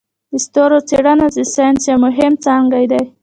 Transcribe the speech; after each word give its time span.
د 0.31 0.33
ستورو 0.45 0.77
څیړنه 0.89 1.25
د 1.35 1.37
ساینس 1.53 1.81
یو 1.89 1.97
مهم 2.05 2.33
څانګی 2.45 2.85
دی. 2.91 3.03